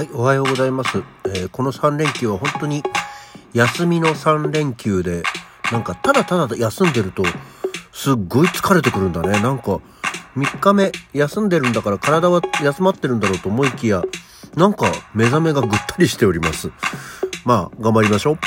[0.00, 1.02] はい、おはようございます。
[1.26, 2.82] えーこの3連休は本当に
[3.52, 5.22] 休みの3連休で、
[5.70, 7.22] なんかただただ休んでると、
[7.92, 9.42] すっごい疲れてくるんだね。
[9.42, 9.78] なんか、
[10.38, 14.02] 3日目休んでるんだから体は休まってるんだろうと思いきや、
[14.56, 16.70] なんか目覚めがぐったりしております。
[17.44, 18.38] まあ、頑張りましょう。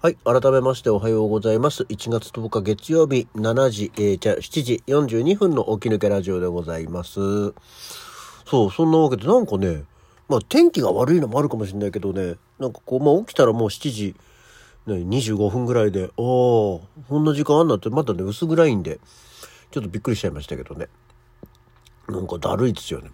[0.00, 0.14] はい。
[0.22, 1.82] 改めましておはようございます。
[1.82, 7.18] 1月10日月曜日7時、えー、じゃあ7時42分の起き抜けラジオでございます。
[8.46, 9.82] そう、そんなわけでなんかね、
[10.28, 14.14] まあ天気が悪いのもあるかもしれないけどね、なんかこう、まあ起きたらもう7時、
[14.86, 16.80] ね、25分ぐらいで、ああ、こ
[17.10, 19.00] んな時間あんなってまだね、薄暗いんで、
[19.72, 20.86] ちょっとびっくりしちゃいましたけどね。
[22.08, 23.10] なんかだるいですよね。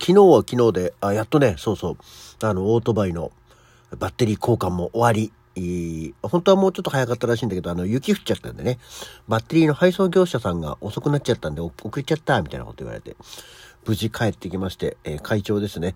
[0.00, 1.96] 昨日は昨日で、あ、やっとね、そうそう、
[2.46, 3.32] あの、オートバイの
[3.98, 5.32] バッテリー交換も終わり、
[6.22, 8.78] 本当はもうちょっと早かったらしいんだけど、あの、雪降っちゃったんでね、
[9.28, 13.16] バッテリーの配送業者さんが遅くなっちゃったんで、遅れちゃった、みたいなこと言われて、
[13.86, 15.94] 無事帰ってきまして、えー会長ですね、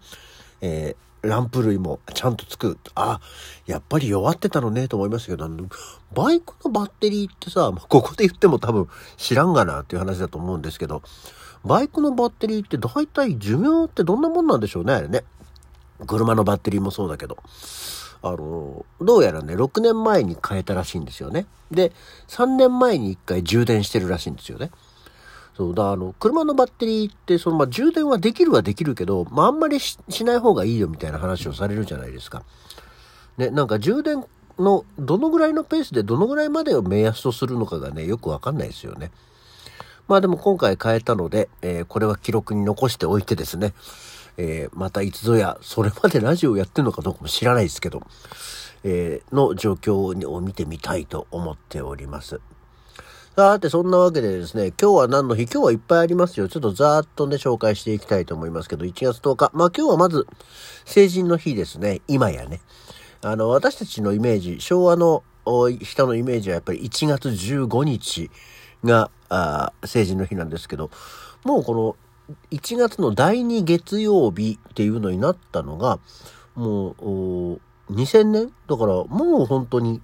[0.61, 2.79] えーランプ類もちゃんとつく。
[2.95, 3.21] あ、
[3.67, 5.49] やっぱり弱ってたのね、と思いましたけど、
[6.15, 11.03] バイクのバッテリーってさ、ここで言っても多分知らんがなっていう話だと思うんですけど、
[11.65, 15.25] バイクのバッテリーって大体寿命ってどんなもんなんでしょうね、あれね。
[16.07, 17.39] 車のバッテリーもそうだけど。
[18.25, 21.45] あの、どうやらね、6年前に変えたらしいんですよね。
[21.71, 21.93] で、
[22.29, 24.71] 3年前に1回充電してるらしいんですよね。
[25.55, 32.45] そうだ、あの、車のバッテリーって、その、まあ、充電はできるはできるけど、まあ、あんまりししない方がいいよみたいな話をされるじゃないですか。
[33.37, 34.25] ね、なんか充電
[34.59, 39.11] の、どのぐらいのペースでどのぐらいまでを目安とするのかがね、よくわかんないですよね。
[40.09, 43.75] まあでも今回変えたので、えーこれは記録に残しておいてですね、
[44.37, 48.03] えーまたいつぞや、それまでラジオやってるのかどうかも知らないですけど、
[48.83, 52.41] えーの状況を見てみたいと思っております。
[53.37, 55.43] さて、そんなわけでですね、今日は何の日？
[55.43, 56.47] 今日はいっぱいありますよ。
[56.47, 59.51] ちょっとざーっとね、紹介していきたいと思いますけど、1月10日。
[59.55, 60.29] まあ今日はまず、
[60.85, 62.01] 成人の日ですね。
[62.07, 62.61] 今やね。
[63.23, 65.25] あの、私たちのイメージ、昭和の
[65.81, 68.31] 人のイメージはやっぱり1月15日
[68.85, 70.93] が、あ成人の日なんですけど、
[71.43, 71.97] もうこの
[72.51, 75.99] 1月の第2月曜日っていうのになったのが、
[76.55, 80.01] もう、2000年だからもう本当に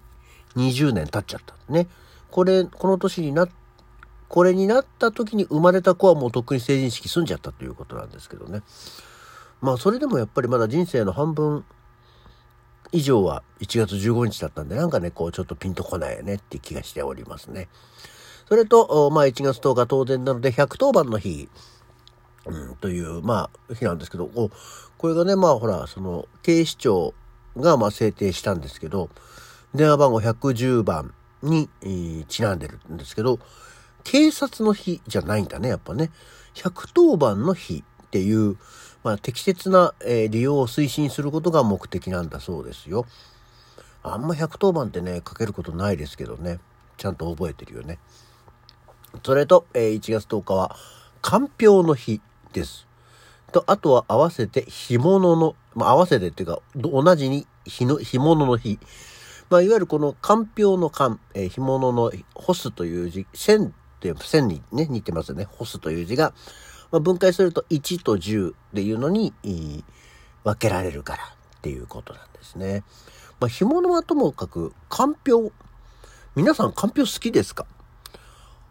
[0.56, 1.88] 20年経っちゃったね。
[2.30, 3.48] これ、この年にな、
[4.28, 8.62] これになった時に生まれた子はもうとっくに成人式済んじゃったということなんですけどね。
[9.60, 11.64] まあそれでもやっぱりまだ人生の半分
[12.92, 17.69] 以上は1月15日だったんで、なんかね、こうちょっとピンとこないよねって気がしておりますね。
[18.48, 21.48] それと、まあ1月10日当然なので110番の日、
[22.50, 24.50] うん、という、まあ日なんですけど、こ
[24.99, 27.15] これがね、まあほら、その警視庁
[27.56, 29.09] がまあ制定したんですけど、
[29.75, 33.39] 電話番号110番に、えーちなんでるんですけど、
[34.03, 36.10] 警察の日じゃないんだね、やっぱね。
[36.55, 38.56] 110番の日っていう、
[39.05, 43.06] まあ適切な、えー利用を推進することが目的なんだそうですよ。
[44.03, 46.59] あんま110番ってね、かけることないですけどね。
[46.97, 47.99] ちゃんと覚えてるよね。
[49.25, 50.77] それと、えー1月10日は、
[51.22, 52.21] かんぴょうの日
[52.53, 52.87] です。
[53.53, 58.78] と、あとは合わせて、干物の、まあ合わせてっていうか、同じに、日の、干物の日。
[59.50, 65.47] まあ、いわゆるこの、かんぴょうのかん、えー干物の、干すという字、線って、線にね、似てますよね。
[65.50, 66.33] 干すという字が、
[66.93, 69.33] まあ、分解すると1と10っていうのに、
[70.44, 72.84] 分けられるからっていうことなんですね。
[73.41, 75.53] まあ、干物はともかく、かんぴょう。
[76.37, 77.66] 皆さん、かんぴょう好きですか？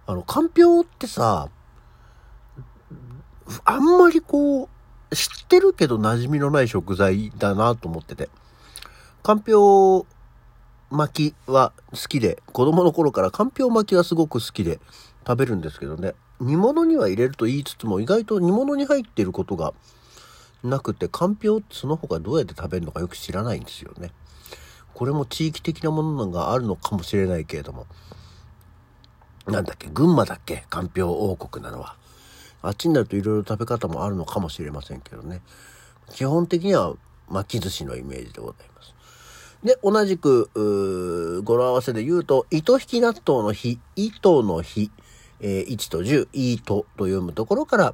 [0.08, 1.50] あの、かんぴょうってさ、
[3.66, 8.30] あんまりこう、知ってるけど馴染みのない食材だなと思ってて。
[9.24, 10.06] かんぴょう
[10.96, 14.80] 巻きは好きで、子供の頃からかんぴょう巻きはすごく好きで
[15.28, 16.14] 食べるんですけどね。
[16.40, 19.74] 煮物には入れると言いつつも意外と煮物に入っていることが
[20.64, 24.12] なくて、かんぴょうってその他どうやって食べるのかよく知らないんですよね。
[24.94, 27.88] これも地域的なものがあるのかもしれないけれども。
[29.48, 31.96] なんだっけ、群馬だっけ、かんぴょう王国なのは。
[32.62, 35.42] あっちになるといろいろ食べ方もあるのかもしれませんけどね。
[36.12, 36.96] 基本的には
[37.30, 38.94] 巻き寿司のイメージでございます。
[39.64, 40.50] で、同じく、
[41.44, 44.92] 語呂合わせで言うと、糸引き納豆の日、糸の日、
[45.42, 47.94] えー1と10、糸と読むところから、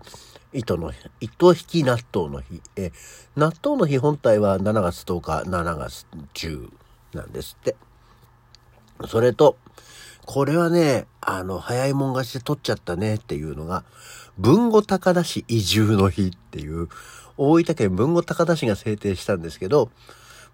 [0.54, 2.92] 糸の、糸引き納豆の日、えー
[3.36, 6.70] 納豆の日本体は7月10日、7月10
[7.14, 7.76] なんですって。
[9.08, 9.58] それと、
[10.26, 13.84] これはね、あの、早いもん勝ちで取っちゃったねっていうのが、
[14.38, 16.90] 文後高田市移住の日っていう、
[17.38, 19.90] 大分県文後高田市が制定したんですけど、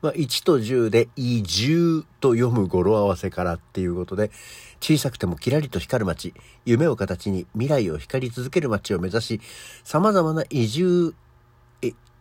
[0.01, 4.31] まあ、1と10で移住と読む語呂合わせからっていうことで、
[4.79, 6.33] 小さくてもキラリと光る街、
[6.65, 9.41] 夢を形に未来を光り続ける街を目指し、
[9.83, 11.13] 様々な移住、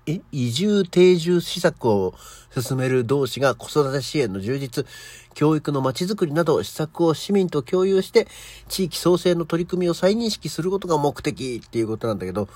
[0.07, 2.15] 移住定住施策を
[2.59, 4.87] 進める同士が子育て支援の充実、
[5.35, 8.27] 教育の街づくりなど施策を市民と共有して、
[8.69, 12.49] 地域創生の取り組みを再認識することが目的っていうことなんだけど、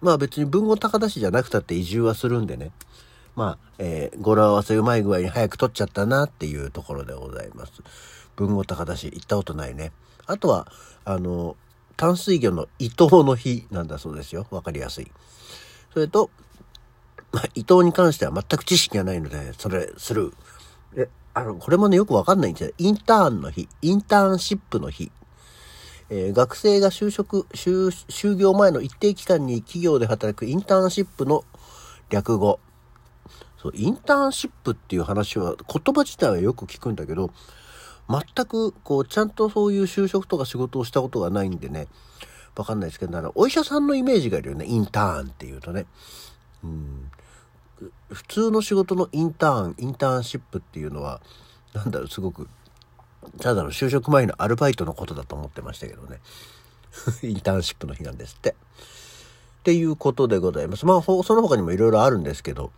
[0.00, 2.70] まあ別に文語高田市じゃなくたって移住はするんでね。
[3.36, 7.72] まあ、えー、語呂合わせうまい具合に早く取っちゃったなっていうところでございます。
[8.36, 9.92] 文豪高田市行ったことないね。
[10.26, 10.70] あとは、
[11.04, 11.56] あの、
[11.96, 14.46] 淡水魚の伊藤の日なんだそうですよ。
[14.50, 15.10] わかりやすい。
[15.92, 16.30] それと、
[17.34, 20.32] ま伊藤に関しては全く知識がないので、それ、する。
[20.96, 22.74] え、あの、これもね、よくわかんないんですよ。
[22.78, 25.10] インターンの日、インターンシップの日。
[26.10, 31.44] えー、学生が就職、就、就業前の一定期間に企業で働くインターンシップの
[32.10, 32.60] 略語。
[33.60, 37.30] そう、インターンシップっていう話は、言葉自体はよく聞くんだけど、
[38.08, 41.88] 全く、こう、ちゃんとそういう就職とか仕事をしたことがないんでね、
[42.54, 45.86] わかんないですけど、だからお医者さんのイメージがいるよね、インターンっていうとね。
[46.62, 47.10] うん。
[48.10, 51.20] 普通の仕事のインターン、インターンシップっていうのは、
[51.72, 52.48] なんだろう、すごく、
[53.40, 56.20] ただの就職前のアルバイトのことだと思ってましたけどね。
[57.22, 58.50] インターンシップの日なんですって。
[58.50, 58.54] っ
[59.64, 60.86] ていうことでございます。
[60.86, 62.70] まあ、その他にもいろいろあるんですけど、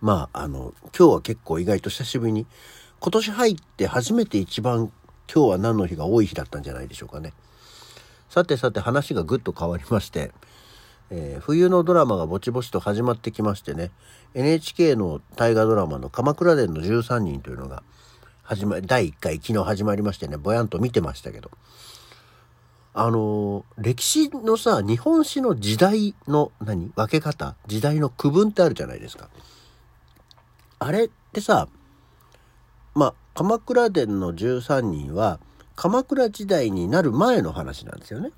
[0.00, 2.46] まあ、あの、今日は結構意外と久しぶりに、
[3.00, 4.92] 今年入って初めて一番
[5.32, 7.32] 今日は何の日が多い日だったんじゃないでしょうかね。
[8.30, 10.32] さてさて話がぐっと変わりまして、
[11.10, 13.90] えー、冬のドラマがぼちぼちと始まってきましてね、
[14.34, 17.82] NHK の大河ドラマの鎌倉殿の13人というのが
[18.42, 21.50] 始ま、第1回昨日始まりましてね、ぼやんと見てましたけど、
[22.94, 29.28] あのー、歴史のさ、日本史の時代の何分け方時代の区分ってあるじゃないですか。
[30.78, 31.68] あれってさ、
[32.94, 35.38] まあ、鎌倉殿の13人は、
[35.74, 38.30] 鎌倉時代になる前の話なんですよね。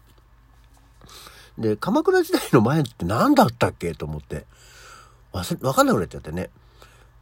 [1.58, 3.92] で、鎌倉時代の前って何だったっけ？
[3.94, 4.46] と思って、
[5.32, 6.50] わかんなくなっちゃってね。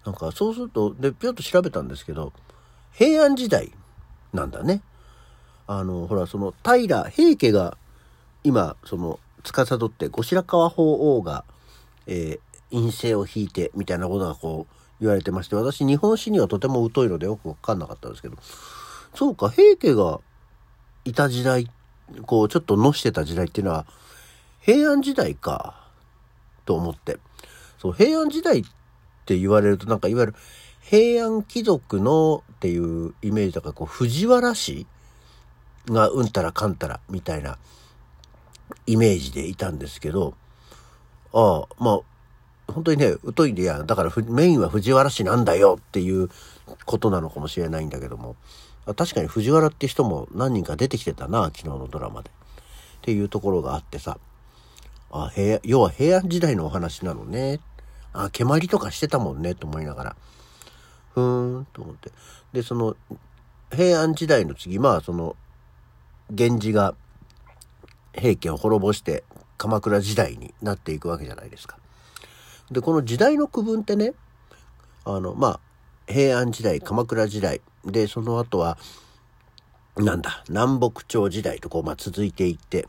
[0.05, 2.33] なんかそうすると、で、ぴょっと調べたんですけど、
[2.93, 3.73] 平安時代
[4.33, 4.83] なんだね。
[5.67, 7.77] あの、ほら、その平、平家が
[8.45, 11.45] 今、その、司って後白河法皇が、
[12.07, 18.37] えー、陰性を引いてみたいなことがこう言われてまして、私日本史にはとても疎いのでよくわかんなかったんですけど、
[19.15, 20.21] そうか、平家が
[21.05, 21.71] いた時代、
[22.23, 23.87] こうちょっとのしてた時代っていうのは
[24.67, 25.77] 平安時代か、
[26.65, 27.19] と思って。
[27.79, 28.65] そう、平安時代っ
[29.25, 30.35] て言われるとなんかいわゆる
[30.81, 34.89] 平安貴族のっていうイメージだから、こう藤原氏
[35.87, 37.59] がうんたらかんたらみたいな
[38.87, 40.35] イメージでいたんですけど、
[41.33, 46.29] ああ、まあ、本当にね、疎いんで、いや、だからメインは藤原氏なんだよっていう
[46.87, 48.35] ことなのかもしれないんだけども、
[48.97, 52.31] 確かに藤原って人も何人か出てきてたな、昨日のドラマで。
[52.31, 52.33] っ
[53.03, 54.19] ていうところがあってさ、
[55.11, 57.61] あ、平、要は平安時代のお話なのね。
[58.13, 60.17] あ、蹴鞠とかしてたもんね、と思いながら。
[61.15, 62.13] ふーん、と思って。
[62.53, 62.97] で、その、
[63.71, 65.37] 平安時代の次、まあ、その、
[66.31, 66.95] 源氏が
[68.15, 69.23] 平家を滅ぼして
[69.59, 71.79] 鎌倉時代になっていくわけじゃないですか。
[72.71, 74.15] で、この時代の区分ってね、
[75.05, 75.61] あの、まあ、
[76.13, 78.79] 平安時代、鎌倉時代、で、その後は、
[79.97, 82.89] なんだ、南北朝時代とこう、まあ、続いていって、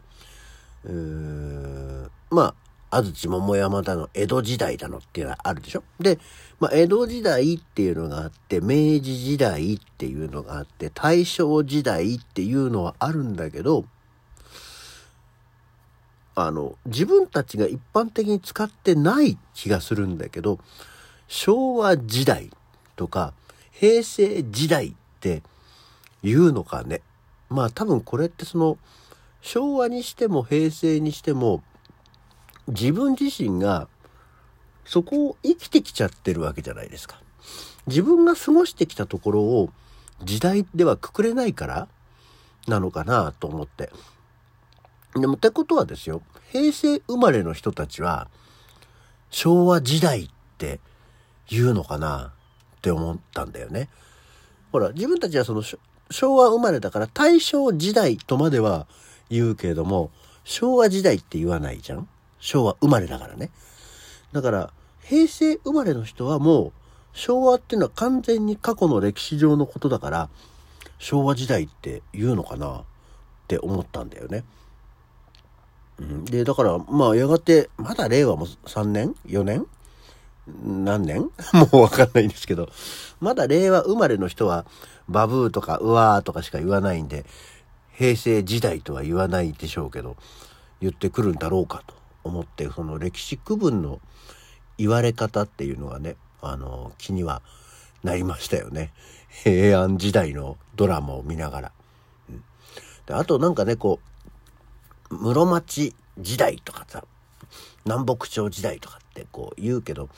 [0.86, 2.55] うー、ま
[2.89, 5.84] あ、安土桃山だの、江戸時代だのっていうのはあるでしょ？
[6.00, 6.19] で、
[6.60, 13.86] まあ、江戸時代っていうのがあって、明治時代っていうのがあって、大正時代っていうのはあるんだけど、
[16.36, 20.60] あの、自分たちが一般的に使ってない気がするんだけど、
[21.27, 22.51] 昭和時代
[22.96, 23.34] とか
[23.72, 25.41] 平成時代って
[26.24, 27.01] 言うのかね。
[27.50, 28.77] まあ多分これってその
[29.47, 31.63] 昭和にしても平成にしても
[32.67, 33.87] 自分自身が
[34.83, 37.21] そこを生きてきちゃってるわけじゃないですか。
[37.87, 39.69] 自分が過ごしてきたところを
[40.21, 41.87] 時代ではくくれないから
[42.67, 43.89] なのかなと思って。
[45.13, 48.27] でもってことはですよ、平成生まれの人たちは、
[49.29, 50.81] 昭和時代って
[51.49, 52.33] 言うのかな
[52.77, 53.87] って思ったんだよね。
[54.73, 55.63] ほら、自分たちはその
[56.11, 58.87] 昭和生まれだから大正時代とまでは
[59.29, 60.12] 言うけれども、
[60.43, 62.07] 昭和時代って言わないじゃん？
[62.39, 63.50] 昭和生まれだからね。
[64.31, 66.72] だから、平成生まれの人はもう、
[67.13, 70.29] 昭和っていうのは完全に過去の歴史上のことだから、
[71.00, 72.77] 昭和時代って言うのかな？
[72.77, 72.84] っ
[73.48, 74.43] て思ったんだよね。
[76.25, 79.65] で、だから、まあ、やがて、まだ令和も3年 ?4 年？
[80.63, 81.22] 何年？
[81.72, 82.69] もうわかんないんですけど、
[83.19, 84.65] まだ令和生まれの人は、
[85.10, 87.25] バブーとかうわーとかしか言わないんで、
[87.97, 90.17] 平成時代とは言わないでしょうけど、
[90.79, 93.99] 言ってくるんだろうかと思って、その歴史区分の
[94.77, 97.41] 言われ方っていうのがね、あの、気には
[98.03, 98.93] なりましたよね。
[99.43, 101.71] 平安時代のドラマを見ながら。
[102.29, 102.43] うん、
[103.07, 103.99] であとなんかね、こ
[105.09, 107.03] う、室町時代とかさ、
[107.85, 110.09] 南北朝時代とかってこう言うけど、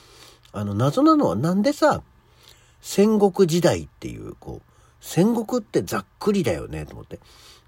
[0.52, 2.02] あの、謎なのはなんでさ、
[2.82, 4.70] 戦国時代っていう、こう、
[5.02, 7.20] 戦国ってざっくりだよね、と思って。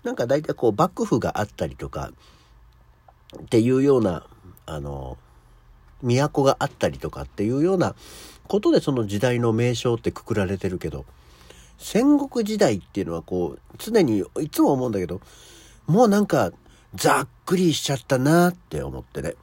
[0.04, 2.12] なんか大体こう、幕府があったりとか、
[3.40, 4.26] っていうような、
[4.66, 5.18] あの、
[6.02, 7.96] 都があったりとかっていうような
[8.48, 11.06] ことでその時代の名称ってくくられてるけど、
[11.78, 15.22] 戦国時代っていうのはこう、常にいつも思うんだけど、
[15.88, 16.52] もうなんか、
[16.94, 19.36] ざっくりしちゃったなって思ってね。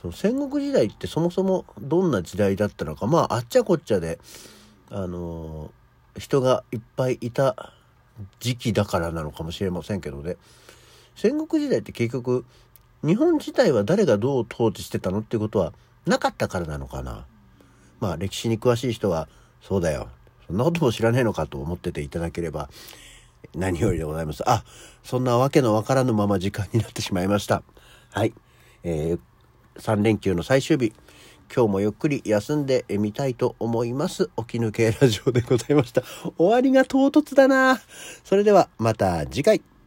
[0.00, 4.18] その戦国時代ってそもそもどんな時代だったのか、まああっちゃこっちゃで、
[4.90, 5.70] あの、
[6.18, 7.72] 人がいっぱいいた
[8.40, 10.36] 時期だからなのかもしれませんけどね。
[11.16, 12.44] 戦国時代って結局、
[13.04, 15.72] 日本自体は誰がどう統治してたのっていうことは
[16.06, 17.26] なかったからなのかな。
[18.00, 19.28] まあ歴史に詳しい人は、
[19.62, 20.08] そうだよ。
[20.46, 22.70] そんなことも知らねえのかと思ってていただければ
[23.54, 24.42] 何よりでございます。
[24.48, 24.64] あ、
[25.04, 27.62] そんなわけのわからぬまま時間になってしまいました。
[28.10, 28.32] はい。
[28.82, 29.18] えー、
[29.80, 30.92] 3連休の最終日。
[31.54, 34.30] 今日もゆっくり休んでみたいと思います。
[34.36, 36.02] 起き抜けラジオでございました。
[36.36, 37.80] 終わりが唐突だな。
[38.24, 39.77] それではまた次回。